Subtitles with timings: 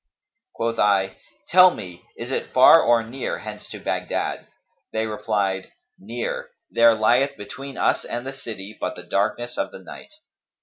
[0.55, 1.17] Quoth I,
[1.49, 4.47] 'Tell me, is it far or near, hence to Baghdad?'
[4.91, 9.77] They replied, 'Near: there lieth between us and the city but the darkness of the
[9.77, 10.13] night.'